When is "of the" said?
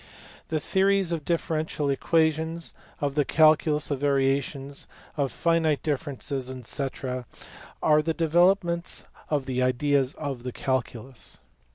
3.01-3.23, 9.29-9.61, 10.15-10.51